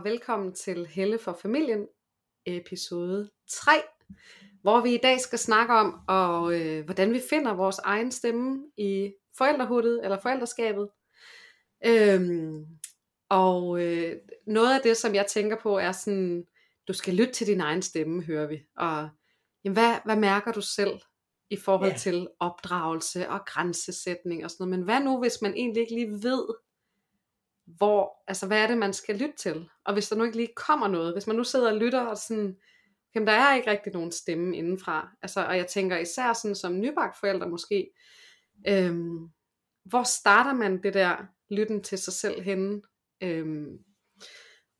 [0.00, 1.86] og velkommen til Helle for Familien,
[2.46, 3.70] episode 3,
[4.62, 8.64] hvor vi i dag skal snakke om, og, øh, hvordan vi finder vores egen stemme
[8.76, 10.88] i forældrehuddet eller forældreskabet.
[11.86, 12.66] Øhm,
[13.28, 14.16] og øh,
[14.46, 16.46] noget af det, som jeg tænker på, er sådan,
[16.88, 18.62] du skal lytte til din egen stemme, hører vi.
[18.76, 19.08] Og
[19.64, 21.00] jamen, hvad, hvad mærker du selv
[21.50, 21.96] i forhold Ja.
[21.96, 24.78] til opdragelse og grænsesætning og sådan noget.
[24.78, 26.46] Men hvad nu, hvis man egentlig ikke lige ved,
[27.76, 29.68] hvor, altså hvad er det, man skal lytte til?
[29.84, 32.16] Og hvis der nu ikke lige kommer noget, hvis man nu sidder og lytter og
[32.16, 32.56] sådan,
[33.14, 35.10] jamen der er ikke rigtig nogen stemme indenfra.
[35.22, 37.90] Altså, og jeg tænker især sådan som nybagt forældre måske,
[38.68, 39.28] øhm,
[39.84, 41.16] hvor starter man det der
[41.50, 42.82] lytten til sig selv henne?
[43.22, 43.78] Øhm,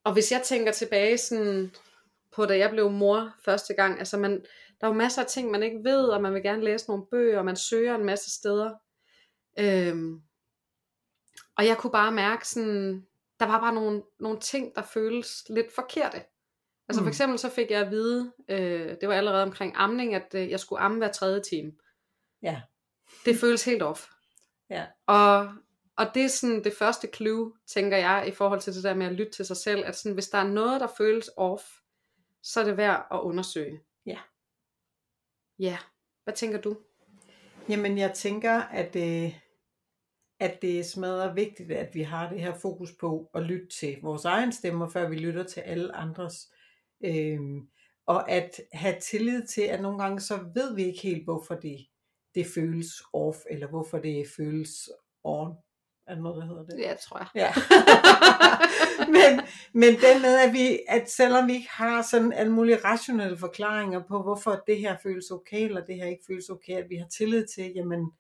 [0.04, 1.70] og hvis jeg tænker tilbage sådan
[2.32, 4.32] på da jeg blev mor første gang, altså man,
[4.80, 7.06] der er jo masser af ting, man ikke ved, og man vil gerne læse nogle
[7.10, 8.70] bøger, og man søger en masse steder.
[9.58, 10.20] Øhm,
[11.60, 13.06] og jeg kunne bare mærke sådan,
[13.40, 16.16] der var bare nogle, nogle ting, der føles lidt forkerte.
[16.88, 17.08] Altså for Mm.
[17.08, 20.60] eksempel så fik jeg at vide, øh, det var allerede omkring amning, at øh, jeg
[20.60, 21.72] skulle amme hver tredje time.
[22.42, 22.60] Ja.
[23.24, 24.06] Det føles helt off.
[24.70, 24.86] Ja.
[25.06, 25.52] Og,
[25.96, 29.06] og det er sådan det første clue, tænker jeg, i forhold til det der med
[29.06, 31.62] at lytte til sig selv, at sådan, hvis der er noget, der føles off,
[32.42, 33.80] så er det værd at undersøge.
[34.06, 34.18] Ja.
[35.58, 35.78] Ja,
[36.24, 36.76] hvad tænker du?
[37.68, 39.38] Jamen jeg tænker, at, øh,
[40.40, 43.98] at det er smadret vigtigt, at vi har det her fokus på at lytte til
[44.02, 46.52] vores egen stemmer, før vi lytter til alle andres.
[47.04, 47.68] Øhm,
[48.06, 51.86] og at have tillid til, at nogle gange så ved vi ikke helt, hvorfor det,
[52.34, 54.90] det føles off, eller hvorfor det føles
[55.24, 55.52] on.
[56.06, 56.78] Er der noget, der hedder det?
[56.78, 57.28] Ja, tror jeg.
[57.34, 57.52] Ja.
[59.16, 59.40] men,
[59.72, 64.02] men den med, at, vi, at selvom vi ikke har sådan alle mulige rationelle forklaringer
[64.08, 67.08] på, hvorfor det her føles okay, eller det her ikke føles okay, at vi har
[67.08, 68.12] tillid til, jamen,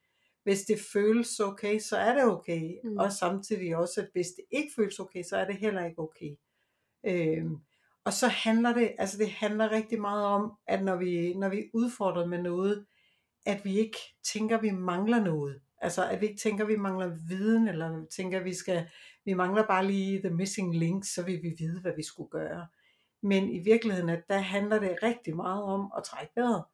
[0.50, 2.74] hvis det føles okay, så er det okay.
[2.84, 2.96] Mm.
[2.96, 6.36] Og samtidig også, at hvis det ikke føles okay, så er det heller ikke okay.
[7.06, 7.56] Øhm,
[8.04, 11.58] og så handler det, altså det handler rigtig meget om, at når vi, når vi
[11.58, 12.86] er udfordret med noget,
[13.46, 15.60] at vi ikke tænker, at vi mangler noget.
[15.78, 18.88] Altså at vi ikke tænker, at vi mangler viden, eller tænker, at vi skal,
[19.24, 22.66] vi mangler bare lige the missing link, så vil vi vide, hvad vi skulle gøre.
[23.22, 26.64] Men i virkeligheden, at der handler det rigtig meget om at trække vejret.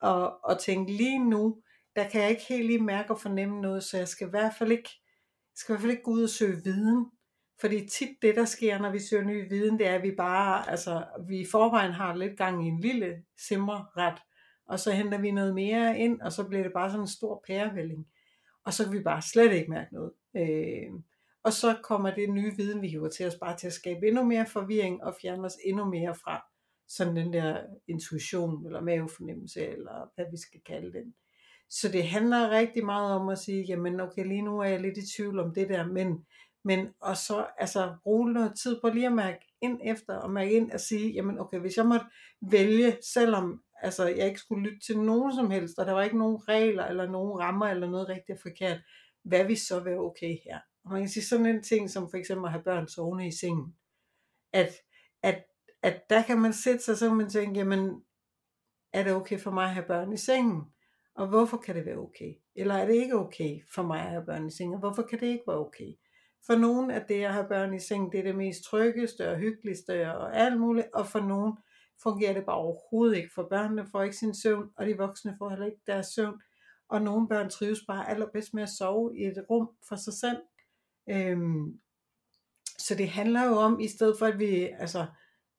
[0.00, 1.62] Og, og tænke lige nu,
[1.98, 4.52] der kan jeg ikke helt lige mærke og fornemme noget, så jeg skal i hvert
[4.58, 4.90] fald ikke,
[5.54, 7.06] skal i hvert fald ikke gå ud og søge viden.
[7.60, 10.70] Fordi tit det, der sker, når vi søger ny viden, det er, at vi bare,
[10.70, 14.18] altså, vi i forvejen har lidt gang i en lille simmerret,
[14.66, 17.44] og så henter vi noget mere ind, og så bliver det bare sådan en stor
[17.46, 18.06] pærevælling.
[18.64, 20.12] Og så kan vi bare slet ikke mærke noget.
[20.36, 21.00] Øh,
[21.42, 24.24] og så kommer det nye viden, vi hiver til os, bare til at skabe endnu
[24.24, 26.44] mere forvirring, og fjerne os endnu mere fra
[26.88, 31.14] sådan den der intuition, eller mavefornemmelse, eller hvad vi skal kalde den.
[31.70, 34.98] Så det handler rigtig meget om at sige, jamen okay, lige nu er jeg lidt
[34.98, 36.26] i tvivl om det der, men,
[36.64, 40.52] men og så altså bruge noget tid på lige at mærke ind efter, og mærke
[40.52, 42.06] ind og sige, jamen okay, hvis jeg måtte
[42.40, 46.18] vælge, selvom altså, jeg ikke skulle lytte til nogen som helst, og der var ikke
[46.18, 48.80] nogen regler, eller nogen rammer, eller noget rigtig forkert,
[49.24, 50.58] hvad vi så være okay her?
[50.84, 53.32] Og man kan sige sådan en ting, som for eksempel at have børn sovende i
[53.32, 53.74] sengen,
[54.52, 54.72] at,
[55.22, 55.44] at,
[55.82, 58.02] at der kan man sætte sig, så man tænke, jamen,
[58.92, 60.62] er det okay for mig at have børn i sengen?
[61.18, 62.34] Og hvorfor kan det være okay?
[62.54, 64.74] Eller er det ikke okay for mig at have børn i sengen?
[64.74, 65.92] Og hvorfor kan det ikke være okay?
[66.46, 69.38] For nogen er det at have børn i sengen, det er det mest tryggeste og
[69.38, 70.86] hyggeligste og alt muligt.
[70.94, 71.52] Og for nogen
[72.02, 73.30] fungerer det bare overhovedet ikke.
[73.34, 76.40] For børnene får ikke sin søvn, og de voksne får heller ikke deres søvn.
[76.88, 80.38] Og nogle børn trives bare allerbedst med at sove i et rum for sig selv.
[81.10, 81.80] Øhm,
[82.78, 85.06] så det handler jo om, i stedet for at vi, altså,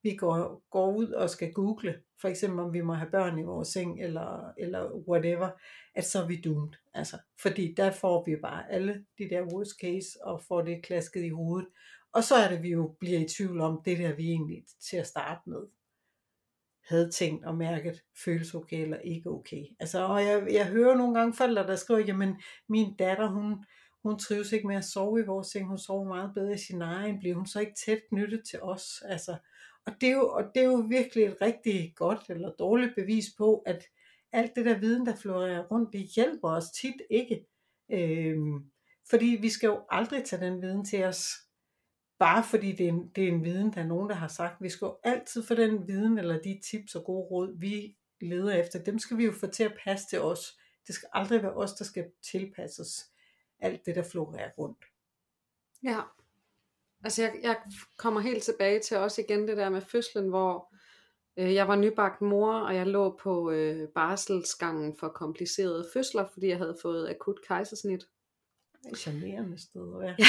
[0.02, 3.42] vi går, går ud og skal google, for eksempel om vi må have børn i
[3.42, 5.50] vores seng, eller, eller whatever,
[5.94, 6.72] at så er vi doomed.
[6.94, 11.24] Altså, fordi der får vi bare alle de der worst case, og får det klasket
[11.24, 11.68] i hovedet.
[12.12, 14.96] Og så er det, vi jo bliver i tvivl om, det der vi egentlig til
[14.96, 15.66] at starte med
[16.90, 19.64] havde tænkt og mærket, føles okay eller ikke okay.
[19.80, 23.64] Altså, og jeg, jeg hører nogle gange forældre, der skriver, jamen min datter, hun,
[24.02, 26.82] hun trives ikke med at sove i vores seng, hun sover meget bedre i sin
[26.82, 29.02] egen, bliver hun så ikke tæt knyttet til os?
[29.04, 29.36] Altså,
[29.90, 33.26] og, det er jo, og det er jo virkelig et rigtig godt eller dårligt bevis
[33.38, 33.84] på, at
[34.32, 37.46] alt det der viden, der florerer rundt, det hjælper os tit ikke.
[37.92, 38.70] Øhm,
[39.10, 41.26] fordi vi skal jo aldrig tage den viden til os,
[42.18, 44.62] bare fordi det er, en, det er en viden, der er nogen, der har sagt.
[44.62, 48.54] Vi skal jo altid få den viden, eller de tips og gode råd, vi leder
[48.54, 50.58] efter, dem skal vi jo få til at passe til os.
[50.86, 53.10] Det skal aldrig være os, der skal tilpasses
[53.58, 54.84] alt det, der florerer rundt.
[55.82, 56.00] Ja.
[57.04, 57.56] Altså jeg, jeg
[57.98, 60.74] kommer helt tilbage til også igen det der med fødslen, hvor
[61.38, 66.48] øh, jeg var nybagt mor, og jeg lå på øh, barselsgangen for komplicerede fødsler, fordi
[66.48, 68.04] jeg havde fået akut kejsersnit.
[68.84, 70.00] Er charmerende sted.
[70.02, 70.14] Ja.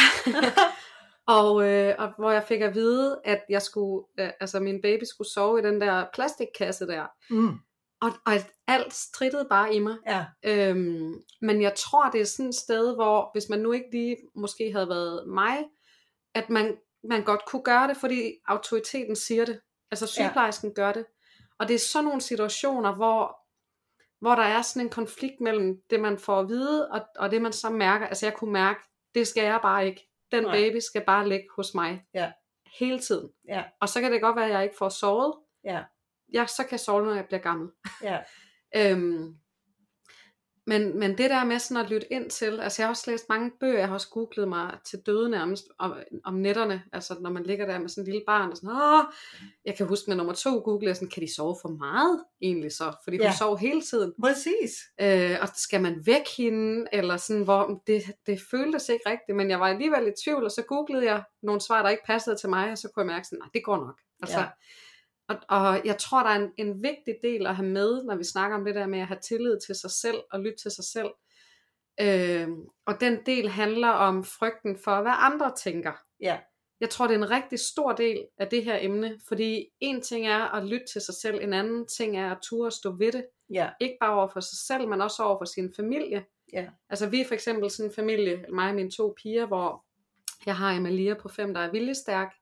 [1.28, 5.04] Og, øh, og hvor jeg fik at vide, at jeg skulle, øh, altså min baby
[5.04, 7.06] skulle sove i den der plastikkasse der.
[7.30, 7.54] Mm.
[8.02, 8.34] Og, og
[8.68, 9.98] alt strittede bare i mig.
[10.08, 13.92] Ja, Øhm, men jeg tror, det er sådan et sted, hvor hvis man nu ikke
[13.92, 15.58] lige måske havde været mig,
[16.36, 19.62] at man, man godt kunne gøre det, fordi autoriteten siger det.
[19.92, 20.74] Altså sygeplejersken ja.
[20.74, 21.06] gør det.
[21.60, 23.38] Og det er sådan nogle situationer, hvor,
[24.20, 27.42] hvor der er sådan en konflikt mellem det, man får at vide, og, og det,
[27.42, 28.08] man så mærker.
[28.08, 28.80] Altså jeg kunne mærke,
[29.16, 30.08] det skal jeg bare ikke.
[30.32, 30.52] Den Nej.
[30.56, 32.04] baby skal bare ligge hos mig.
[32.14, 32.32] Ja.
[32.80, 33.30] Hele tiden.
[33.48, 35.34] ja, Og så kan det godt være, at jeg ikke får sovet.
[35.64, 35.84] ja,
[36.34, 37.70] Jeg, så kan jeg sove, når jeg bliver gammel.
[38.04, 38.20] ja,
[38.76, 39.36] Øhm,
[40.68, 43.30] men, men det der med sådan at lytte ind til, altså jeg har også læst
[43.30, 45.94] mange bøger, jeg har også googlet mig til døde nærmest om,
[46.24, 49.04] om netterne, altså når man ligger der med sådan en lille barn, og sådan, Åh!
[49.66, 52.72] jeg kan huske med nummer to google, jeg sådan, kan de sove for meget egentlig
[52.72, 53.34] så, fordi hun Ja.
[53.40, 54.72] sover hele tiden, præcis.
[55.02, 59.50] øh, og skal man væk hende, eller sådan, hvor det, det føltes ikke rigtigt, men
[59.50, 62.50] jeg var alligevel i tvivl, og så googlede jeg nogle svar, der ikke passede til
[62.50, 64.00] mig, og så kunne jeg mærke sådan, nej, det går nok.
[64.24, 64.46] Altså, Ja.
[65.32, 68.24] Og, og jeg tror, der er en, en vigtig del at have med, når vi
[68.24, 70.84] snakker om det der med at have tillid til sig selv og lytte til sig
[70.86, 71.10] selv.
[72.02, 72.48] Øh,
[72.86, 75.92] og den del handler om frygten for, hvad andre tænker.
[76.22, 76.40] Ja,
[76.80, 80.28] Jeg tror, det er en rigtig stor del af det her emne, fordi en ting
[80.28, 83.12] er at lytte til sig selv, en anden ting er at ture og stå ved
[83.12, 83.26] det.
[83.50, 86.26] ja, Ikke bare over for sig selv, men også over for sin familie.
[86.54, 89.86] ja, Altså vi er for eksempel sådan en familie, mig og mine to piger, hvor
[90.46, 92.34] jeg har Amalia på fem, der er viljestærk.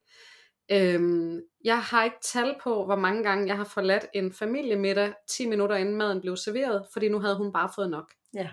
[0.72, 5.46] Øhm, jeg har ikke tal på, hvor mange gange jeg har forladt en familiemiddag 10
[5.48, 8.14] minutter inden maden blev serveret, fordi nu havde hun bare fået nok.
[8.34, 8.50] ja,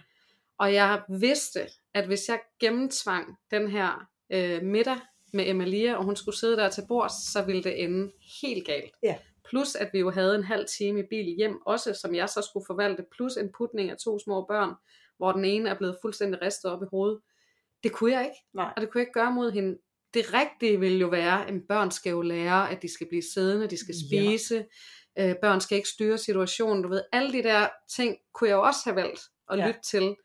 [0.58, 1.60] Og jeg vidste,
[1.94, 4.96] at hvis jeg gennemtvang den her øh, middag
[5.32, 8.94] med Emilia, og hun skulle sidde der til bords, så ville det ende helt galt.
[9.02, 9.16] Ja.
[9.48, 12.42] Plus at vi jo havde en halv time i bil hjem, også som jeg så
[12.42, 14.74] skulle forvalte, plus en putning af to små børn,
[15.16, 17.20] hvor den ene er blevet fuldstændig ristet op i hovedet.
[17.82, 19.78] Det kunne jeg ikke, nej, og det kunne jeg ikke gøre mod hende.
[20.16, 23.66] Det rigtige ville jo være, at børn skal jo lære, at de skal blive siddende,
[23.66, 24.08] de skal Ja.
[24.08, 24.64] spise,
[25.18, 28.62] øh, børn skal ikke styre situationen, du ved, alle de der ting kunne jeg jo
[28.62, 29.20] også have valgt
[29.50, 29.66] at Ja.
[29.66, 30.16] lytte til.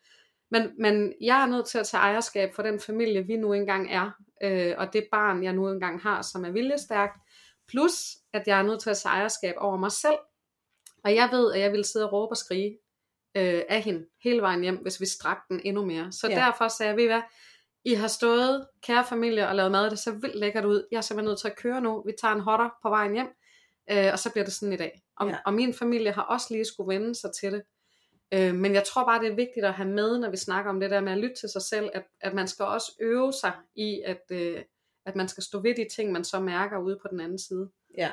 [0.52, 3.92] Men, men jeg er nødt til at tage ejerskab for den familie, vi nu engang
[3.92, 4.12] er,
[4.44, 7.18] øh, og det barn, jeg nu engang har, som er viljestærkt,
[7.68, 7.94] plus
[8.34, 10.18] at jeg er nødt til at tage ejerskab over mig selv.
[11.04, 12.78] Og jeg ved, at jeg ville sidde og råbe og skrige
[13.38, 16.12] øh, af hende hele vejen hjem, hvis vi strakte den endnu mere.
[16.12, 16.34] Så Ja.
[16.40, 16.46] ja.
[16.46, 17.22] derfor sagde jeg, ved I hvad,
[17.86, 20.88] I har stået, kære familie, og lavet mad, det ser vildt lækkert ud.
[20.92, 22.04] Jeg er simpelthen nødt til at køre nu.
[22.06, 23.28] Vi tager en hotter på vejen hjem,
[23.92, 25.02] øh, og så bliver det sådan i dag.
[25.18, 25.38] Og, Ja.
[25.46, 27.62] og min familie har også lige skulle vende sig til det.
[28.34, 30.80] Øh, men jeg tror bare, det er vigtigt at have med, når vi snakker om
[30.80, 33.52] det der med at lytte til sig selv, at, at man skal også øve sig
[33.76, 34.62] i, at, øh,
[35.06, 37.70] at man skal stå ved de ting, man så mærker ude på den anden side.
[37.98, 38.12] ja.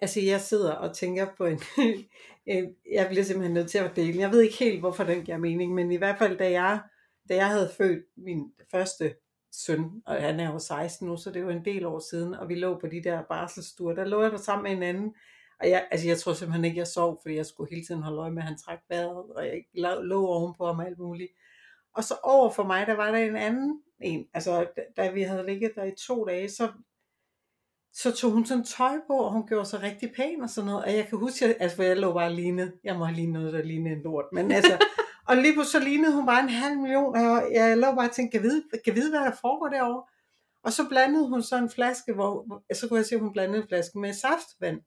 [0.00, 1.60] Altså jeg sidder og tænker på en,
[2.46, 4.18] en jeg bliver simpelthen nødt til at dele.
[4.20, 6.80] Jeg ved ikke helt, hvorfor den giver mening, men i hvert fald, da jeg,
[7.28, 9.14] da jeg havde født min første
[9.52, 12.48] søn, og han er jo 16 nu, så det var en del år siden, og
[12.48, 15.14] vi lå på de der barselsstuer, der lå jeg der sammen med en anden,
[15.60, 18.18] og jeg, altså jeg tror simpelthen ikke, jeg sov, fordi jeg skulle hele tiden holde
[18.18, 21.32] øje med, at han trak vejret, og jeg lå, lå ovenpå ham og alt muligt.
[21.94, 25.22] Og så over for mig, der var der en anden en, altså da, da vi
[25.22, 26.68] havde ligget der i to dage, så
[27.92, 30.84] så tog hun sådan tøj på, og hun gjorde sig rigtig pæn og sådan noget.
[30.84, 32.72] Og jeg kan huske, at altså, jeg lå bare lignet.
[32.84, 34.24] Jeg må have lignet noget, der lignede en lort.
[34.32, 34.78] Men altså,
[35.28, 37.16] og lige på så lignede hun bare en halv million.
[37.16, 40.02] Og jeg lå bare og tænkte, kan vide, kan vide, hvad der foregår derovre?
[40.62, 43.62] Og så blandede hun så en flaske, hvor, så kunne jeg se, at hun blandede
[43.62, 44.80] en flaske med saftvand.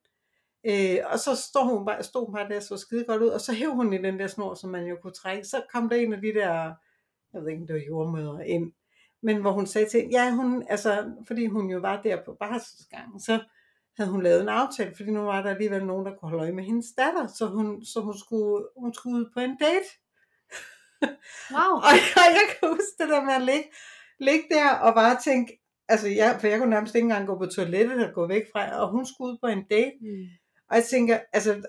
[0.65, 3.41] Øh, og så stod hun, bare, stod hun bare der, så skide godt ud, og
[3.41, 5.43] så hæv hun i den der snor, som man jo kunne trække.
[5.43, 6.73] Så kom der en af de der,
[7.33, 8.71] jeg ved ikke, det var jordmøder ind,
[9.23, 12.37] men hvor hun sagde til, hende, ja, hun, altså, fordi hun jo var der på
[12.39, 13.39] barselsgangen, så
[13.97, 16.51] havde hun lavet en aftale, fordi nu var der alligevel nogen, der kunne holde øje
[16.51, 20.00] med hendes datter, så hun, så hun, skulle, hun skulle ud på en date.
[21.51, 21.73] Wow.
[21.85, 23.69] Og jeg, jeg kan huske det der med at ligge,
[24.19, 27.45] ligge der og bare tænke, altså jeg, for jeg kunne nærmest ikke engang gå på
[27.45, 30.25] toilettet og gå væk fra, og hun skulle ud på en date, Mm.
[30.69, 31.61] og jeg tænker, altså,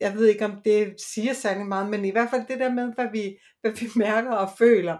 [0.00, 2.94] jeg ved ikke, om det siger særlig meget, men i hvert fald det der med,
[2.94, 4.98] hvad vi, hvad vi mærker og føler,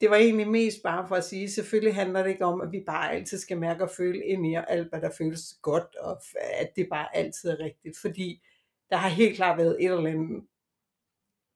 [0.00, 2.82] det var egentlig mest bare for at sige, selvfølgelig handler det ikke om, at vi
[2.86, 6.22] bare altid skal mærke og føle ind i alt, hvad der føles godt, og
[6.60, 8.42] at det bare altid er rigtigt, fordi
[8.90, 10.42] der har helt klart været et eller andet,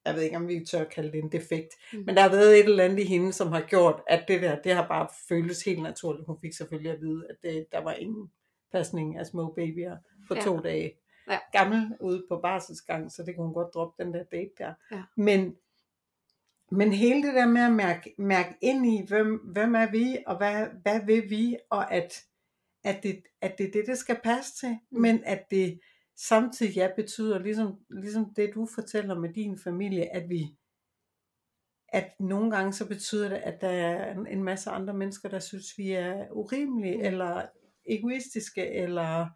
[0.07, 2.03] jeg ved ikke, om vi tør kalde det en defekt, Mm.
[2.07, 4.63] men der har været et eller andet i hende, som har gjort, at det der,
[4.63, 6.27] det har bare føltes helt naturligt.
[6.27, 8.31] Hun fik selvfølgelig at vide, at det, der var ingen
[8.73, 9.97] pasning af små babyer
[10.29, 10.41] på Ja.
[10.41, 10.93] to dage.
[11.31, 11.39] Ja.
[11.53, 14.73] Gammel ude på barselsgang, så det kunne hun godt droppe den der date der.
[14.93, 15.03] Ja.
[15.17, 15.57] Men,
[16.71, 20.37] men hele det der med at mærke, mærke ind i, hvem, hvem er vi, og
[20.37, 22.25] hvad, hvad vil vi, og at,
[22.85, 25.01] at, det, at det er det, det skal passe til, Mm.
[25.01, 25.81] men at det
[26.17, 30.57] samtidig ja, betyder, ligesom, ligesom det du fortæller med din familie, at vi,
[31.89, 35.67] at nogle gange så betyder det, at der er en- masse andre mennesker, der synes,
[35.79, 37.05] vi er urimelige, Mm.
[37.05, 37.47] eller
[37.89, 39.27] egoistiske, eller,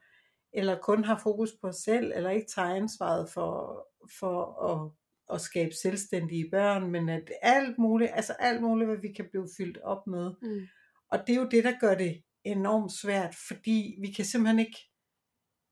[0.52, 3.87] eller kun har fokus på os selv, eller ikke tager ansvaret for,
[4.18, 4.90] for at,
[5.34, 9.49] at skabe selvstændige børn, men at alt muligt, altså alt muligt, hvad vi kan blive
[9.58, 10.34] fyldt op med.
[10.42, 10.66] Mm.
[11.10, 14.89] Og det er jo det, der gør det enormt svært, fordi vi kan simpelthen ikke,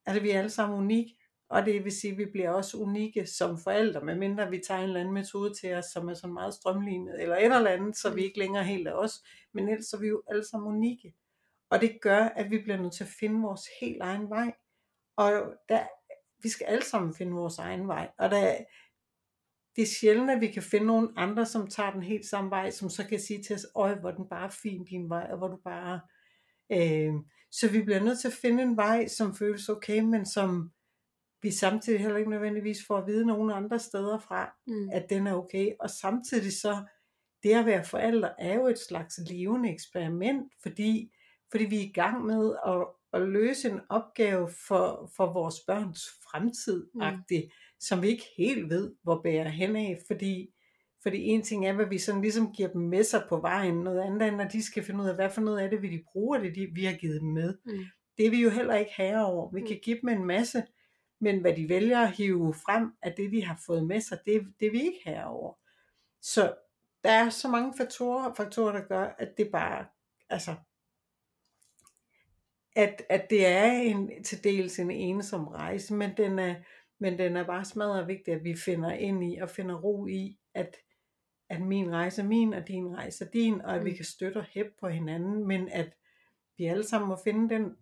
[0.09, 1.15] altså vi er alle sammen unikke,
[1.49, 4.87] og det vil sige, at vi bliver også unikke som forældre, medmindre vi tager en
[4.87, 8.09] eller anden metode til os, som er sådan meget strømlignet, eller et eller andet, så
[8.09, 8.25] vi Mm.
[8.25, 9.23] ikke længere helt er os,
[9.53, 11.13] men ellers så er vi jo alle sammen unikke.
[11.69, 14.53] Og det gør, at vi bliver nødt til at finde vores helt egen vej.
[15.17, 15.31] Og
[15.69, 15.87] der,
[16.43, 18.09] vi skal alle sammen finde vores egen vej.
[18.17, 18.57] Og der,
[19.75, 22.69] det er sjældent, at vi kan finde nogen andre, som tager den helt samme vej,
[22.69, 25.37] som så kan sige til os, øj, hvor er den bare fin din vej, og
[25.37, 25.99] hvor du bare...
[26.71, 27.13] Øh,
[27.51, 30.71] så vi bliver nødt til at finde en vej, som føles okay, men som
[31.41, 34.89] vi samtidig heller ikke nødvendigvis får at vide nogen andre steder fra, Mm.
[34.93, 35.71] at den er okay.
[35.79, 36.83] Og samtidig så,
[37.43, 41.11] det at være forældre er jo et slags levende eksperiment, fordi,
[41.51, 46.01] fordi vi er i gang med at, at løse en opgave for, for vores børns
[46.31, 47.01] fremtid, Mm.
[47.79, 50.53] som vi ikke helt ved, hvor bærer hen af, fordi,
[51.03, 54.01] fordi en ting er, hvad vi sådan ligesom giver dem med sig på vejen, noget
[54.01, 56.03] andet er, når de skal finde ud af, hvad for noget af det, vil de
[56.11, 57.57] bruge af det, de, vi har givet dem med.
[57.65, 57.85] Mm.
[58.17, 59.51] Det er vi jo heller ikke herre over.
[59.51, 59.67] Vi Mm.
[59.67, 60.63] kan give dem en masse,
[61.21, 64.47] men hvad de vælger at hive frem af det, de har fået med sig, det,
[64.59, 65.53] det er vi ikke herre over.
[66.21, 66.53] Så
[67.03, 69.85] der er så mange faktorer, faktorer der gør, at det bare,
[70.29, 70.55] altså,
[72.75, 76.55] at, at det er en, til dels en ensom rejse, men den er,
[76.99, 80.37] men den er bare smadret vigtig, at vi finder ind i og finder ro i,
[80.53, 80.75] at,
[81.49, 83.95] at min rejse er min, og din rejse er din, og at vi Mm.
[83.95, 85.93] kan støtte og hæppe på hinanden, men at
[86.57, 87.75] vi alle sammen må finde den,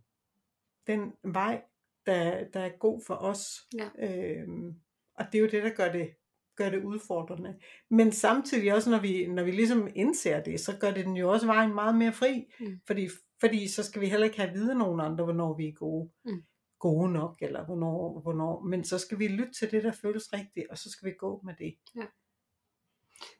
[0.88, 1.62] den vej,
[2.06, 3.68] der, der er god for os.
[3.74, 3.90] Ja.
[4.00, 4.76] Øhm,
[5.16, 6.10] og det er jo det, der gør det,
[6.56, 7.60] gør det udfordrende.
[7.90, 11.32] Men samtidig også, når vi, når vi ligesom indser det, så gør det den jo
[11.32, 12.46] også vejen meget mere fri.
[12.60, 12.80] Mm.
[12.88, 13.10] Fordi,
[13.40, 16.10] fordi så skal vi heller ikke have at vide nogen andre, hvornår vi er gode.
[16.26, 16.44] Mm.
[16.80, 18.62] Gode nok, eller hvornår, hvornår.
[18.62, 21.42] Men så skal vi lytte til det, der føles rigtigt, og så skal vi gå
[21.46, 21.76] med det.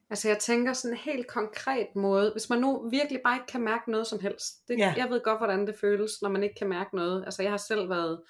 [0.10, 3.62] Altså jeg tænker sådan en helt konkret måde, hvis man nu virkelig bare ikke kan
[3.62, 4.68] mærke noget som helst.
[4.68, 4.94] Det, Ja.
[4.98, 7.26] Jeg ved godt, hvordan det føles, når man ikke kan mærke noget.
[7.26, 8.22] Altså jeg har selv været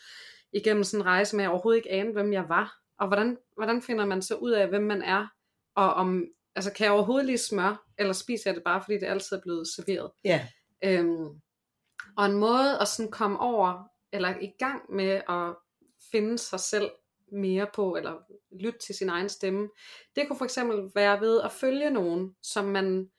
[0.54, 2.78] igennem sådan en rejse med, at jeg overhovedet ikke anede, hvem jeg var.
[3.00, 5.28] Og hvordan, hvordan finder man så ud af, hvem man er?
[5.76, 6.26] Og om,
[6.56, 9.42] altså kan jeg overhovedet lige smør, eller spiser jeg det bare, fordi det altid er
[9.42, 10.12] blevet serveret?
[10.24, 10.48] Ja,
[10.84, 11.28] Øhm,
[12.18, 15.56] og en måde at sådan komme over, eller i gang med at
[16.12, 16.92] finde sig selv
[17.32, 18.14] mere på, eller
[18.62, 19.70] lytte til sin egen stemme,
[20.16, 23.10] det kunne for eksempel være ved at følge nogen, som man,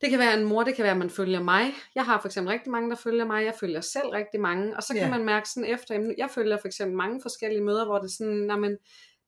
[0.00, 1.74] det kan være en mor, det kan være, at man følger mig.
[1.94, 4.82] Jeg har for eksempel rigtig mange, der følger mig, jeg følger selv rigtig mange, og
[4.82, 5.10] så kan Ja.
[5.10, 8.12] man mærke sådan efter, jamen, jeg følger for eksempel mange forskellige møder, hvor det er
[8.18, 8.78] sådan, jamen,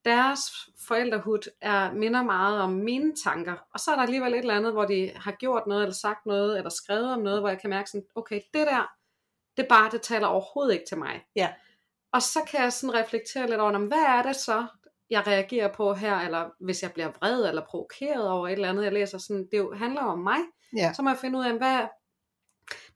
[0.05, 0.41] deres
[0.89, 4.73] forældrehud er, minder meget om mine tanker, og så er der alligevel et eller andet,
[4.73, 7.71] hvor de har gjort noget, eller sagt noget, eller skrevet om noget, hvor jeg kan
[7.71, 8.91] mærke sådan, okay, det der,
[9.57, 11.25] det bare, det taler overhovedet ikke til mig.
[11.37, 11.53] Ja.
[12.15, 14.67] Og så kan jeg sådan reflektere lidt over, "Nå, men hvad er det så,
[15.11, 18.85] jeg reagerer på her, eller hvis jeg bliver vred eller provokeret over et eller andet,
[18.85, 20.39] jeg læser sådan, det jo handler om mig,
[20.77, 21.87] ja, så må jeg finde ud af, hvad,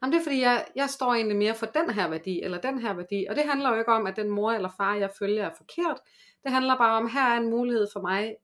[0.02, 2.78] Jamen, det er fordi, jeg, jeg står egentlig mere for den her værdi, eller den
[2.78, 5.44] her værdi, og det handler jo ikke om, at den mor eller far, jeg følger,
[5.46, 6.00] er forkert.
[6.44, 8.37] Det handler bare om, her er en mulighed for mig,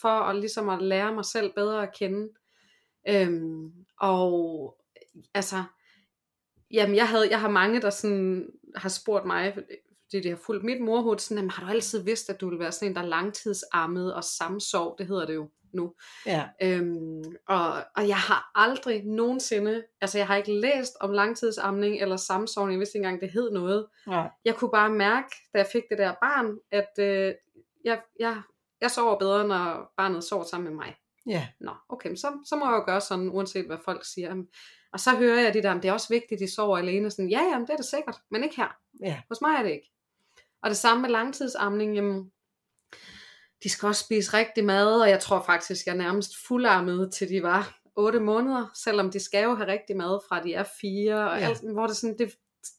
[0.00, 2.28] for at, ligesom at lære mig selv bedre at kende.
[3.08, 4.76] Øhm, og
[5.34, 5.64] altså,
[6.70, 9.56] jamen jeg, havde, jeg har mange, der sådan har spurgt mig,
[10.12, 12.58] fordi de har fulgt mit morhud, sådan, jamen, har du altid vidst, at du ville
[12.60, 15.94] være sådan en, der er langtidsammet og samsov, det hedder det jo nu.
[16.26, 22.00] ja, Øhm, og, og jeg har aldrig nogensinde, altså jeg har ikke læst om langtidsamning
[22.00, 23.86] eller samsovning, jeg vidste ikke engang, det hed noget.
[24.06, 27.34] nej, Jeg kunne bare mærke, da jeg fik det der barn, at øh,
[27.84, 28.42] jeg, jeg,
[28.80, 30.94] jeg sover bedre, når barnet sover sammen med mig.
[31.26, 34.42] ja, Nå, okay, så, så må jeg jo gøre sådan, uanset hvad folk siger.
[34.92, 37.10] Og så hører jeg de der, "Men det er også vigtigt, at de sover alene.
[37.10, 38.76] Sådan, ja, jamen, det er det sikkert, men ikke her.
[39.02, 39.91] ja, Hos mig er det ikke.
[40.62, 42.30] Og det samme med langtidsamning, jamen,
[43.62, 47.28] de skal også spise rigtig mad, og jeg tror faktisk, jeg er nærmest fuldarmet til
[47.28, 51.30] de var 8 måneder, selvom de skal jo have rigtig mad fra de er 4,
[51.30, 51.44] og Ja.
[51.48, 52.34] alt, hvor det sådan, det,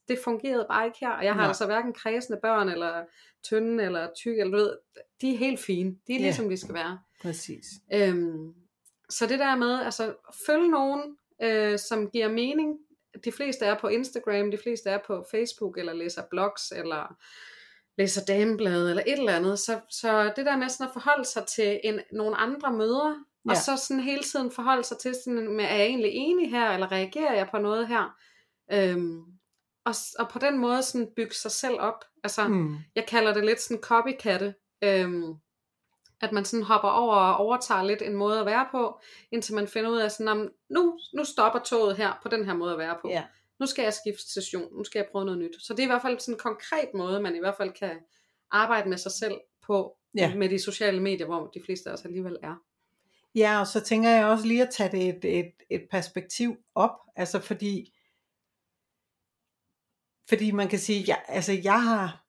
[0.08, 1.48] det fungerede bare ikke her, og jeg har Nej.
[1.48, 3.04] altså hverken kredsende børn, eller
[3.44, 4.78] tynde, eller tykke, eller du ved,
[5.22, 6.24] de er helt fine, de er Ja.
[6.24, 7.00] ligesom de skal være.
[7.22, 7.66] præcis.
[7.94, 8.54] Øhm,
[9.10, 12.78] så det der med, altså følg nogen, øh, som giver mening.
[13.26, 17.16] De fleste er på Instagram, de fleste er på Facebook, eller læser blogs, eller
[17.98, 19.60] læser dameblade, eller et eller andet.
[19.60, 23.52] Så, så det der med sådan at forholde sig til en, nogle andre møder, ja.
[23.52, 26.72] og så sådan hele tiden forholde sig til, sådan, med, er jeg egentlig enig her,
[26.72, 28.16] eller reagerer jeg på noget her?
[28.72, 29.22] Øhm,
[29.86, 32.06] og, og på den måde sådan bygge sig selv op.
[32.24, 32.76] Altså, Mm.
[32.96, 34.56] jeg kalder det lidt sådan copycatte.
[34.84, 35.34] Øhm,
[36.22, 39.00] At man sådan hopper over og overtager lidt en måde at være på,
[39.32, 42.54] indtil man finder ud af sådan, "Nå, nu, nu stopper toget her på den her
[42.54, 43.10] måde at være på.
[43.10, 43.24] Ja.
[43.64, 45.56] Nu skal jeg skifte station, nu skal jeg prøve noget nyt.
[45.60, 48.00] Så det er i hvert fald sådan en konkret måde, man i hvert fald kan
[48.52, 50.36] arbejde med sig selv på, Ja.
[50.36, 52.56] med de sociale medier, hvor de fleste af os alligevel er.
[53.36, 57.00] Ja, og så tænker jeg også lige at tage det et, et, et perspektiv op,
[57.16, 57.94] altså fordi,
[60.30, 62.26] fordi man kan sige, ja, altså jeg har,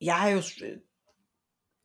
[0.00, 0.42] jeg er jo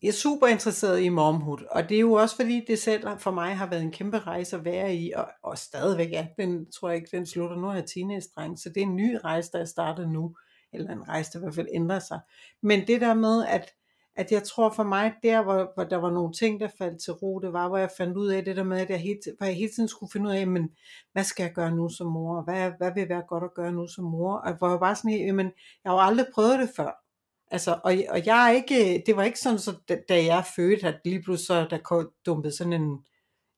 [0.02, 3.32] jeg er super interesseret i momhood, og det er jo også fordi, det selv for
[3.32, 6.90] mig har været en kæmpe rejse at være i, og, og stadigvæk er, den tror
[6.90, 8.22] jeg ikke, den slutter, nu er jeg teenage
[8.58, 10.36] så det er en ny rejse, der er startet nu,
[10.74, 12.20] eller en rejse, der i hvert fald ændrer sig.
[12.64, 13.72] Men det der med, at,
[14.16, 17.14] at jeg tror for mig, der hvor, hvor der var nogle ting, der faldt til
[17.14, 19.46] ro, det var, hvor jeg fandt ud af det der med, at jeg hele, hvor
[19.46, 20.70] jeg hele tiden skulle finde ud af, men
[21.14, 23.88] hvad skal jeg gøre nu som mor, hvad, hvad vil være godt at gøre nu
[23.88, 25.52] som mor, og hvor jeg bare sådan, jamen,
[25.84, 27.07] jeg har jo aldrig prøvet det før,
[27.52, 30.88] Altså, og, og jeg er ikke, det var ikke sådan, så da, da jeg fødte,
[30.88, 33.06] at lige pludselig så der kom, dumpede sådan en,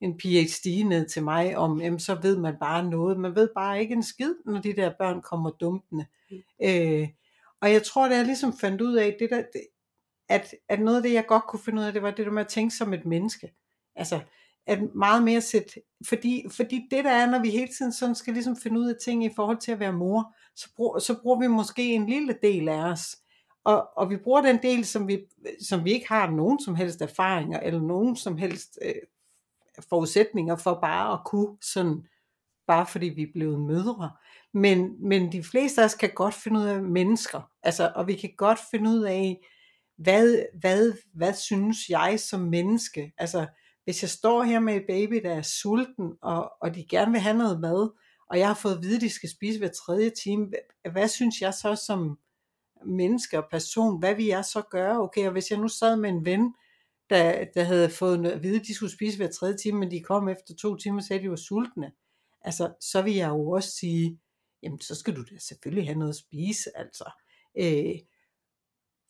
[0.01, 3.19] en PhD ned til mig om, jamen, så ved man bare noget.
[3.19, 6.05] Man ved bare ikke en skid, når de der børn kommer dumpende.
[6.31, 6.37] Mm.
[6.63, 7.07] Øh,
[7.61, 9.61] og jeg tror, det jeg ligesom fandt ud af, det der, det,
[10.29, 12.31] at, at noget af det, jeg godt kunne finde ud af, det var det der
[12.31, 13.53] med at tænke som et menneske.
[13.95, 14.19] Altså,
[14.67, 18.33] at meget mere sætte, fordi, fordi det der er, når vi hele tiden sådan skal
[18.33, 21.39] ligesom finde ud af ting i forhold til at være mor, så, brug, så bruger
[21.39, 23.17] vi måske en lille del af os,
[23.63, 25.19] og, og vi bruger den del, som vi,
[25.67, 28.93] som vi ikke har nogen som helst erfaringer, eller nogen som helst øh,
[29.89, 32.07] forudsætninger for bare at kunne sådan,
[32.67, 34.11] bare fordi vi er blevet mødre.
[34.53, 38.13] Men, men de fleste af os kan godt finde ud af mennesker, altså, og vi
[38.13, 39.45] kan godt finde ud af,
[39.97, 43.13] hvad, hvad, hvad synes jeg som menneske?
[43.17, 43.47] Altså,
[43.83, 47.21] hvis jeg står her med et baby, der er sulten, og, og de gerne vil
[47.21, 47.89] have noget mad,
[48.29, 51.07] og jeg har fået at vide, at de skal spise hver tredje time, hvad, hvad
[51.07, 52.19] synes jeg så som,
[52.85, 55.01] menneske og person, hvad vil jeg så gøre?
[55.01, 56.53] Okay, og hvis jeg nu sad med en ven,
[57.09, 59.99] der, der havde fået at vide, at de skulle spise hver tredje time, men de
[59.99, 61.91] kom efter to timer, så de var sultne.
[62.41, 64.19] Altså, så vil jeg jo også sige,
[64.63, 67.11] jamen så skal du da selvfølgelig have noget at spise, altså.
[67.59, 67.99] Øh,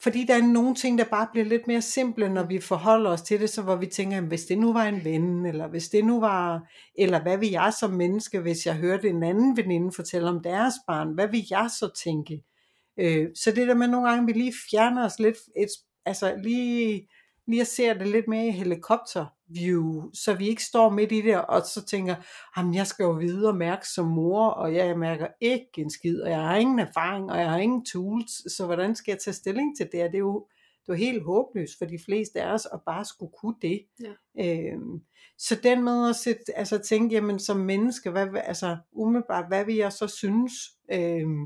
[0.02, 3.22] fordi der er nogle ting, der bare bliver lidt mere simple, når vi forholder os
[3.22, 5.90] til det, så hvor vi tænker, jamen, hvis det nu var en ven, eller hvis
[5.90, 9.92] det nu var, eller hvad vil jeg som menneske, hvis jeg hørte en anden veninde
[9.92, 12.44] fortælle om deres barn, hvad vil jeg så tænke?
[13.00, 15.70] Øh, så det der med nogle gange, vi lige fjerner os lidt, et,
[16.06, 17.08] altså lige,
[17.48, 21.42] lige at se det lidt mere i helikopterview, så vi ikke står midt i det,
[21.46, 22.16] og så tænker,
[22.58, 26.22] jamen jeg skal jo vide og mærke som mor, og jeg mærker ikke en skid,
[26.22, 29.34] og jeg har ingen erfaring, og jeg har ingen tools, så hvordan skal jeg tage
[29.34, 29.92] stilling til det?
[30.12, 30.48] Det er jo,
[30.82, 33.82] det jo helt håbløst for de fleste af os at bare skulle kunne det.
[34.38, 34.46] Ja.
[34.46, 35.02] Øhm,
[35.38, 39.76] så den med at sætte, altså tænke, jamen som menneske, hvad, altså umiddelbart, hvad vil
[39.76, 40.54] jeg så synes?
[40.92, 41.46] Øhm,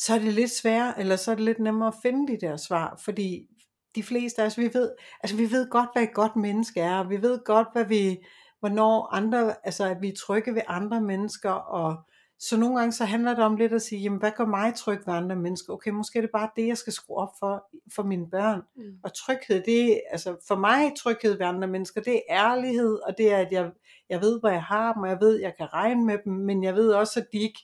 [0.00, 2.56] så er det lidt sværere, eller så er det lidt nemmere at finde de der
[2.56, 3.46] svar, fordi
[3.94, 4.90] de fleste af os, vi ved,
[5.22, 8.18] altså vi ved godt, hvad et godt menneske er, og vi ved godt, hvad vi,
[8.60, 11.96] hvornår andre, altså at vi er trygge ved andre mennesker, og
[12.40, 14.98] så nogle gange så handler det om lidt at sige, jamen hvad gør mig tryg
[15.06, 15.72] ved andre mennesker?
[15.72, 18.62] Okay, måske er det bare det, jeg skal skrue op for, for mine børn.
[18.76, 18.82] Mm.
[19.04, 23.32] Og tryghed, det altså for mig tryghed ved andre mennesker, det er ærlighed, og det
[23.32, 23.70] er, at jeg,
[24.10, 26.64] jeg ved, hvad jeg har dem, og jeg ved, jeg kan regne med dem, men
[26.64, 27.60] jeg ved også, at de ikke,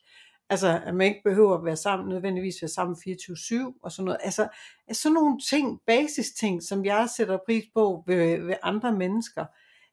[0.50, 4.20] Altså, at man ikke behøver at være sammen, nødvendigvis være sammen 24-7 og sådan noget.
[4.22, 4.48] Altså,
[4.92, 9.46] sådan nogle ting, basis ting, som jeg sætter pris på ved, ved andre mennesker,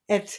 [0.10, 0.32] at,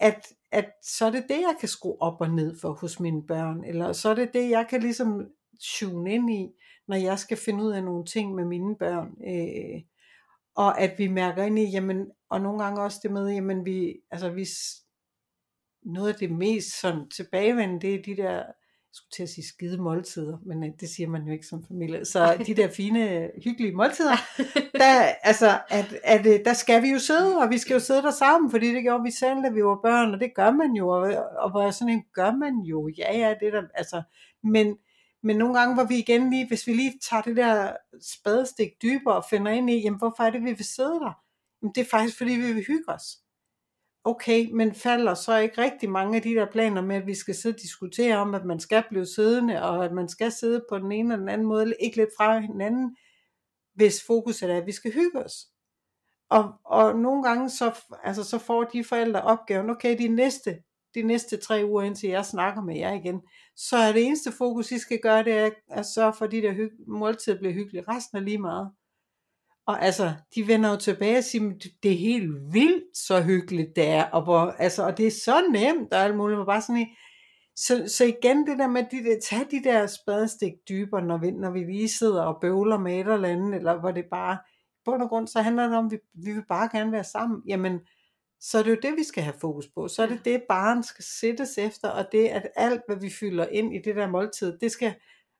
[0.00, 3.26] at, at så er det det, jeg kan skrue op og ned for hos mine
[3.26, 5.26] børn, eller så er det det, jeg kan ligesom
[5.60, 6.48] tune ind i,
[6.88, 9.08] når jeg skal finde ud af nogle ting med mine børn.
[9.26, 9.82] Øh,
[10.56, 13.94] og at vi mærker ind i, jamen, og nogle gange også det med, jamen vi,
[14.10, 14.46] altså vi,
[15.82, 18.44] noget af det mest sådan tilbagevendende, det er de der
[18.96, 22.04] skulle til at sige skide måltider, men øh, det siger man jo ikke som familie.
[22.04, 24.16] Så de der fine, hyggelige måltider,
[24.82, 28.02] der, altså, at, at, øh, der skal vi jo sidde, og vi skal jo sidde
[28.02, 30.72] der sammen, fordi det gjorde vi selv, da vi var børn, og det gør man
[30.72, 31.02] jo, og,
[31.38, 34.02] og hvor sådan en gør man jo, ja, ja, det der, altså,
[34.42, 34.76] men,
[35.22, 39.16] men nogle gange, hvor vi igen lige, hvis vi lige tager det der spadestik dybere
[39.16, 41.12] og finder ind i, jamen hvorfor er det, vi vil sidde der?
[41.62, 43.25] Jamen det er faktisk, fordi vi vil hygge os
[44.06, 47.34] okay, men falder så ikke rigtig mange af de der planer med, at vi skal
[47.34, 50.78] sidde og diskutere om, at man skal blive siddende, og at man skal sidde på
[50.78, 52.96] den ene eller den anden måde, eller ikke lidt fra hinanden,
[53.74, 55.46] hvis fokuset er, at vi skal hygge os.
[56.30, 57.72] Og, og nogle gange så,
[58.04, 60.58] altså, så får de forældre opgaven, okay, de næste,
[60.94, 63.22] de næste tre uger, indtil jeg snakker med jer igen,
[63.56, 66.42] så er det eneste fokus, I skal gøre, det er at sørge for, at de
[66.42, 67.84] der hyg- måltider bliver hyggelige.
[67.88, 68.70] Resten er lige meget.
[69.66, 71.52] Og altså, de vender jo tilbage og siger,
[71.82, 75.42] det er helt vildt så hyggeligt det er, og, hvor, altså, og det er så
[75.50, 76.86] nemt og alt muligt, bare sådan
[77.56, 81.50] så, så igen det der med, at tage de der spadestik dybere, når vi, når
[81.50, 84.38] vi lige sidder og bøvler med et eller andet, eller hvor det bare,
[84.84, 87.42] bund og grund, så handler det om, at vi, vi vil bare gerne være sammen.
[87.46, 87.80] Jamen,
[88.40, 89.88] så er det jo det, vi skal have fokus på.
[89.88, 93.46] Så er det det, barn skal sættes efter, og det, at alt, hvad vi fylder
[93.46, 94.94] ind i det der måltid, det skal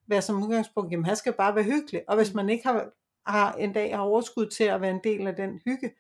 [0.09, 2.03] være som udgangspunkt, jamen han skal bare være hyggelig.
[2.09, 2.91] Og hvis man ikke har,
[3.27, 5.91] har en dag har overskud til at være en del af den hygge,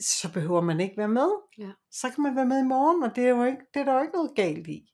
[0.00, 1.30] så behøver man ikke være med.
[1.58, 1.70] Ja.
[1.90, 3.94] Så kan man være med i morgen, og det er, jo ikke, det er der
[3.94, 4.92] jo ikke noget galt i.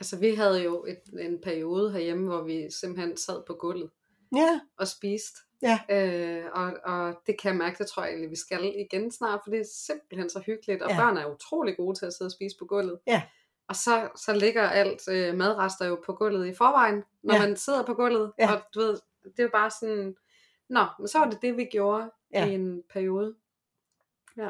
[0.00, 3.90] Altså vi havde jo et, en periode herhjemme, hvor vi simpelthen sad på gulvet
[4.36, 5.38] Ja, og spiste.
[5.62, 5.78] Ja.
[5.90, 9.40] Øh, og, og det kan jeg mærke, det tror jeg egentlig, vi skal igen snart,
[9.44, 10.96] for det er simpelthen så hyggeligt, og Ja.
[10.96, 12.98] børn er utrolig gode til at sidde og spise på gulvet.
[13.06, 13.22] Ja.
[13.68, 17.40] Og så, så ligger alt øh, madrester jo på gulvet i forvejen, når ja.
[17.46, 18.52] man sidder på gulvet, Ja.
[18.52, 18.98] og du ved,
[19.36, 20.14] det er bare sådan,
[20.68, 22.46] nå, men så var det det, vi gjorde Ja.
[22.46, 23.34] i en periode.
[24.36, 24.48] Ja.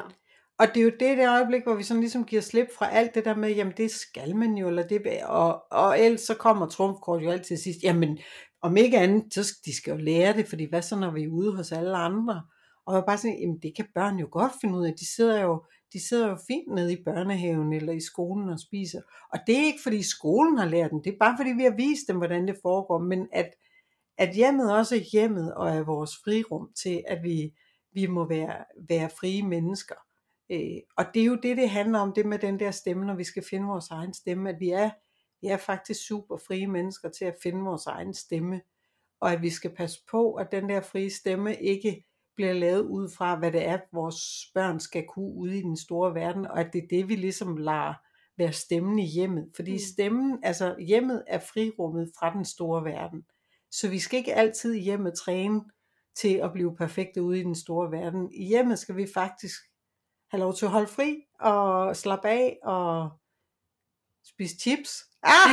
[0.57, 3.15] Og det er jo det, det øjeblik, hvor vi sådan ligesom giver slip fra alt
[3.15, 6.67] det der med, jamen det skal man jo, eller det, og, og ellers så kommer
[6.67, 8.19] trumfkort jo altid sidst, jamen
[8.61, 11.23] om ikke andet, så skal de skal jo lære det, fordi hvad så når vi
[11.23, 12.43] er ude hos alle andre?
[12.85, 15.41] Og jeg bare sådan, jamen det kan børn jo godt finde ud af, de sidder
[15.41, 19.01] jo, de sidder jo fint nede i børnehaven eller i skolen og spiser.
[19.33, 21.75] Og det er ikke fordi skolen har lært dem, det er bare fordi vi har
[21.75, 23.49] vist dem, hvordan det foregår, men at,
[24.17, 27.53] at hjemmet også er hjemmet og er vores frirum til, at vi,
[27.93, 29.95] vi må være, være frie mennesker.
[30.51, 33.15] Øh, og det er jo det, det handler om, det med den der stemme, når
[33.15, 34.89] vi skal finde vores egen stemme, at vi er,
[35.41, 38.61] vi er faktisk super frie mennesker til at finde vores egen stemme,
[39.19, 43.09] og at vi skal passe på, at den der frie stemme ikke bliver lavet ud
[43.17, 44.17] fra, hvad det er, vores
[44.53, 47.57] børn skal kunne ude i den store verden, og at det er det, vi ligesom
[47.57, 47.93] lader
[48.37, 49.51] være stemmen i hjemmet.
[49.55, 49.77] Fordi Mm.
[49.93, 53.25] stemmen, altså hjemmet er frirummet fra den store verden.
[53.79, 55.61] Så vi skal ikke altid i hjemmet træne
[56.15, 58.33] til at blive perfekte ude i den store verden.
[58.33, 59.61] I hjemmet skal vi faktisk
[60.31, 63.09] have lov til at holde fri og slappe af og
[64.25, 65.03] spise chips.
[65.23, 65.51] Ah,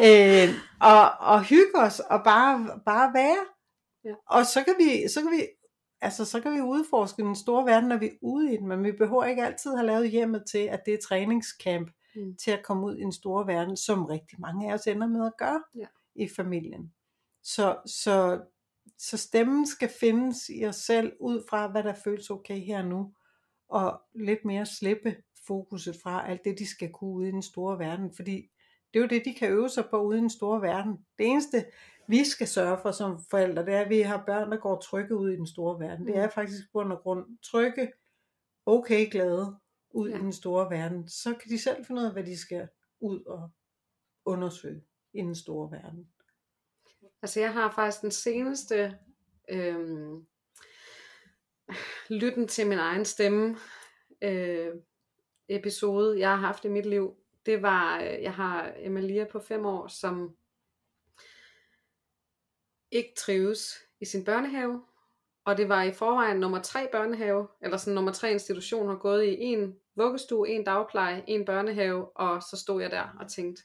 [0.08, 3.44] øh, og, og hygge os og bare, bare være.
[4.04, 4.14] Ja.
[4.26, 5.46] Og så kan vi, så kan vi
[6.00, 8.84] altså så kan vi udforske den store verden, når vi er ude i den, men
[8.84, 12.36] vi behøver ikke altid have lavet hjemmet til, at det er træningscamp Mm.
[12.44, 15.26] til at komme ud i den store verden, som rigtig mange af os ender med
[15.26, 15.86] at gøre Ja.
[16.18, 16.92] I familien.
[17.42, 18.40] Så, så,
[18.98, 22.84] så stemmen skal findes i os selv, ud fra hvad der føles okay her og
[22.88, 23.14] nu,
[23.68, 27.78] og lidt mere slippe fokuset fra alt det, de skal kunne ude i den store
[27.78, 28.50] verden, fordi
[28.94, 30.92] det er jo det, de kan øve sig på ude i den store verden.
[31.18, 31.64] Det eneste,
[32.08, 35.16] vi skal sørge for som forældre, det er, at vi har børn, der går trygge
[35.16, 36.06] ud i den store verden.
[36.06, 36.20] Det Mm.
[36.20, 37.92] er faktisk på grund af grund trygge,
[38.66, 39.56] okay glade
[39.90, 40.08] ud.
[40.10, 40.16] Ja.
[40.16, 41.08] i den store verden.
[41.08, 42.68] Så kan de selv finde ud af, hvad de skal
[43.00, 43.50] ud og
[44.24, 46.08] undersøge i den store verden.
[47.22, 48.98] Altså jeg har faktisk den seneste
[49.50, 50.26] øhm,
[52.08, 53.56] lytten til min egen stemme
[54.22, 54.74] øh,
[55.48, 57.16] episode, jeg har haft i mit liv.
[57.46, 60.36] Det var, øh, jeg har Emilia på fem år, som
[62.90, 64.82] ikke trives i sin børnehave.
[65.44, 69.24] Og det var i forvejen nummer tre børnehave, eller sådan nummer tre institution, har gået
[69.24, 73.62] i en vuggestue, en dagpleje, en børnehave, og så stod jeg der og tænkte,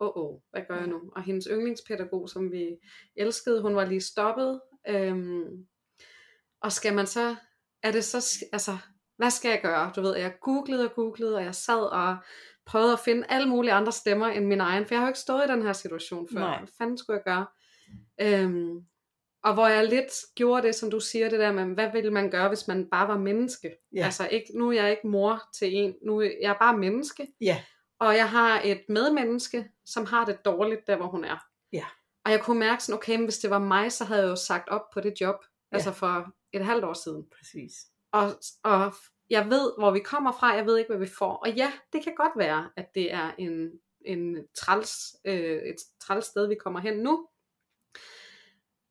[0.00, 1.00] åh, oh, oh, hvad gør jeg nu?
[1.16, 2.76] Og hendes yndlingspædagog, som vi
[3.16, 4.60] elskede, hun var lige stoppet.
[4.88, 5.66] Øhm,
[6.60, 7.36] og skal man så,
[7.82, 8.76] er det så, altså,
[9.16, 9.92] hvad skal jeg gøre?
[9.96, 12.16] Du ved, jeg googlede og googlede, og jeg sad og
[12.66, 15.18] prøvede at finde alle mulige andre stemmer end min egen, for jeg har jo ikke
[15.18, 16.40] stået i den her situation før.
[16.40, 16.58] Nej.
[16.58, 17.46] Hvad fanden skulle jeg gøre?
[18.20, 18.84] Øhm,
[19.44, 22.30] og hvor jeg lidt gjorde det, som du siger, det der med, hvad ville man
[22.30, 23.76] gøre, hvis man bare var menneske?
[23.94, 24.04] Ja.
[24.04, 27.26] Altså, ikke, nu er jeg ikke mor til en, nu er jeg bare menneske.
[27.40, 27.62] Ja.
[28.00, 31.46] Og jeg har et medmenneske, som har det dårligt, der hvor hun er.
[31.72, 31.84] Ja.
[32.24, 34.36] Og jeg kunne mærke sådan, okay, men hvis det var mig, så havde jeg jo
[34.36, 35.36] sagt op på det job,
[35.72, 35.76] Ja.
[35.76, 37.26] altså for et halvt år siden.
[37.38, 37.72] Præcis.
[38.12, 38.94] Og, og
[39.30, 41.36] jeg ved, hvor vi kommer fra, jeg ved ikke, hvad vi får.
[41.36, 43.70] Og ja, det kan godt være, at det er en,
[44.04, 47.28] en træls, øh, et træls sted, vi kommer hen nu.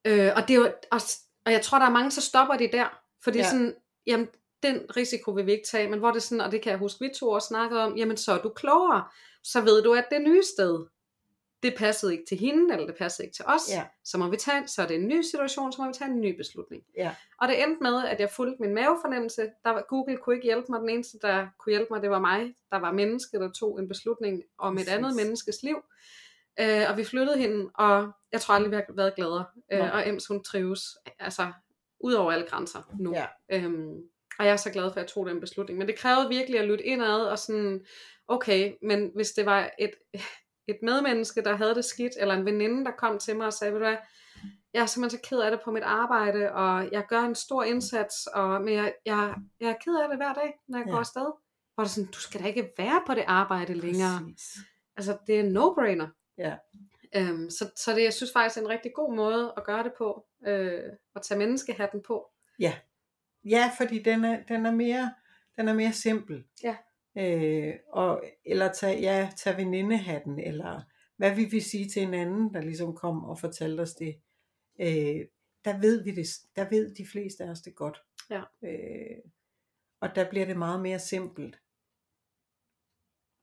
[0.08, 1.00] Øh, og, det er jo, og,
[1.46, 3.02] og jeg tror, der er mange, så stopper de der.
[3.24, 3.44] Fordi Ja.
[3.44, 3.50] ja.
[3.50, 3.76] sådan,
[4.08, 4.28] jamen,
[4.64, 6.80] den risiko vil vi ikke tage, men hvor det er sådan, og det kan jeg
[6.80, 9.04] huske, vi to år snakkede om, jamen så er du klogere,
[9.44, 10.86] så ved du, at det nye sted,
[11.64, 13.84] det passede ikke til hende, eller det passede ikke til os, Ja.
[14.04, 16.22] så må vi tage, så er det en ny situation, så må vi tage en
[16.22, 16.84] ny beslutning.
[16.98, 17.16] Ja.
[17.42, 19.42] Og det endte med, at jeg fulgte min mavefornemmelse.
[19.64, 20.80] Der var, Google kunne ikke hjælpe mig.
[20.80, 22.56] Den eneste, der kunne hjælpe mig, det var mig.
[22.72, 25.76] Der var menneske, der tog en beslutning om et andet menneskes liv.
[26.60, 29.46] Øh, og vi flyttede hende, og jeg tror aldrig, vi har været gladere.
[29.74, 30.82] Øh, og Ems, hun trives
[31.20, 31.52] altså
[32.00, 33.14] ud over alle grænser nu.
[33.16, 33.26] Ja.
[33.52, 34.02] Øhm,
[34.40, 35.80] og jeg er så glad for, at jeg tog den beslutning.
[35.80, 37.86] Men det krævede virkelig at lytte indad og sådan,
[38.28, 39.92] okay, men hvis det var et,
[40.68, 43.74] et medmenneske, der havde det skidt, eller en veninde, der kom til mig og sagde,
[43.74, 43.98] ved du hvad,
[44.74, 47.64] jeg er simpelthen så ked af det på mit arbejde, og jeg gør en stor
[47.64, 50.92] indsats, og, men jeg, jeg, jeg er ked af det hver dag, når jeg Ja.
[50.92, 51.26] går afsted.
[51.76, 54.20] Hvor det sådan, du skal da ikke være på det arbejde længere.
[54.24, 54.58] Præcis.
[54.98, 56.08] Altså, det er no-brainer.
[56.38, 56.56] Ja.
[57.16, 59.94] Øhm, så, så det, jeg synes faktisk er en rigtig god måde at gøre det
[59.98, 60.82] på, øh,
[61.16, 62.32] at tage menneskehatten på.
[62.60, 62.74] Ja,
[63.46, 65.14] ja fordi den er, den er, mere,
[65.58, 66.44] den er mere simpel.
[66.64, 66.76] Ja.
[67.18, 70.82] Øh, og, eller tage, ja, tage venindehatten, eller
[71.18, 74.22] hvad vi vil sige til en anden, der ligesom kom og fortalte os det.
[74.82, 75.26] Øh,
[75.66, 78.04] der ved vi det, der ved de fleste af os det godt.
[78.30, 78.42] Ja.
[78.64, 79.18] Øh,
[80.02, 81.60] og der bliver det meget mere simpelt.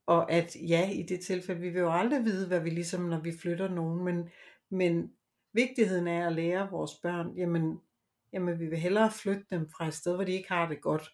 [0.07, 3.21] Og at ja, i det tilfælde, vi vil jo aldrig vide, hvad vi ligesom, når
[3.21, 4.31] vi flytter nogen, men,
[4.71, 5.13] men
[5.53, 7.81] vigtigheden er at lære vores børn, jamen,
[8.33, 11.11] jamen vi vil hellere flytte dem fra et sted, hvor de ikke har det godt.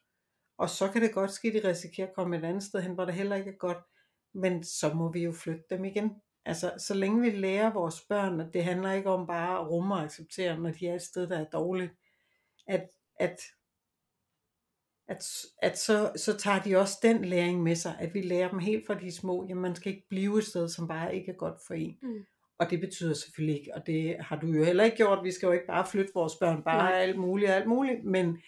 [0.58, 2.94] Og så kan det godt ske, at de risikerer at komme et andet sted hen,
[2.94, 3.78] hvor det heller ikke er godt.
[4.34, 6.10] Men så må vi jo flytte dem igen.
[6.44, 9.94] Altså, så længe vi lærer vores børn, at det handler ikke om bare at rumme
[9.94, 11.92] og acceptere, når de er et sted, der er dårligt,
[12.66, 12.88] at,
[13.20, 13.40] at,
[15.08, 15.24] at,
[15.62, 18.86] at så, så tager de også den læring med sig, at vi lærer dem helt
[18.86, 21.60] fra de små, jamen man skal ikke blive et sted, som bare ikke er godt
[21.66, 21.98] for en.
[22.02, 22.26] Mm.
[22.58, 25.46] Og det betyder selvfølgelig ikke, og det har du jo heller ikke gjort, vi skal
[25.46, 27.00] jo ikke bare flytte vores børn, bare Nej.
[27.00, 28.42] alt muligt alt muligt, men,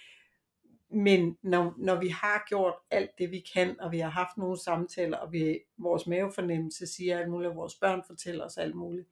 [0.90, 4.58] men når, når vi har gjort alt det vi kan, og vi har haft nogle
[4.58, 9.08] samtaler, og vi, vores mavefornemmelse siger alt muligt, og vores børn fortæller os alt muligt,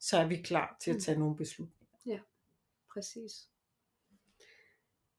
[0.00, 1.00] så er vi klar til at Mm.
[1.00, 1.86] tage nogle beslutninger.
[2.92, 3.32] Præcis.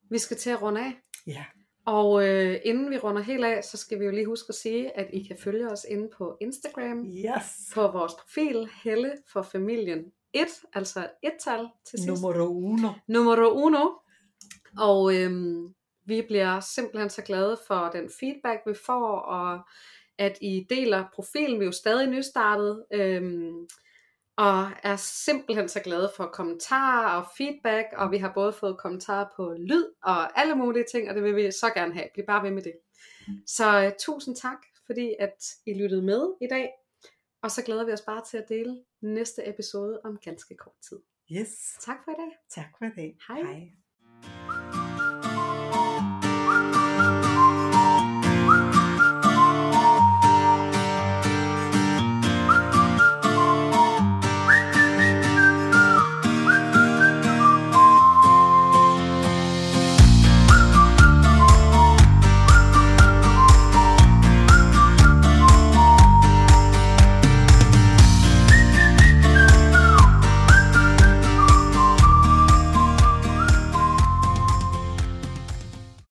[0.09, 0.93] Vi skal til at runde af.
[1.27, 1.45] Ja,
[1.85, 4.97] Og øh, inden vi runder helt af, så skal vi jo lige huske at sige,
[4.97, 7.71] at I kan følge os inde på Instagram, yes.
[7.73, 12.07] på vores profil, Helle for familien 1, altså et et-tal til sidst.
[12.07, 12.89] Nummer uno.
[13.07, 13.89] Numero uno.
[14.79, 15.73] Og øhm,
[16.05, 19.59] vi bliver simpelthen så glade for den feedback, vi får, og
[20.17, 21.59] at I deler profilen.
[21.59, 23.67] Vi er jo stadig nystartet, øhm,
[24.39, 29.25] og er simpelthen så glade for kommentarer og feedback, og vi har både fået kommentarer
[29.35, 32.07] på lyd og alle mulige ting, og det vil vi så gerne have.
[32.13, 32.73] Bliv bare ved med det.
[33.45, 36.69] Så øh, tusind tak, fordi at I lyttede med i dag,
[37.41, 40.99] og så glæder vi os bare til at dele næste episode om ganske kort tid.
[41.31, 41.77] Yes.
[41.81, 42.37] Tak for i dag.
[42.49, 43.15] Tak for det.
[43.27, 43.41] Hej.
[43.41, 43.71] Hej.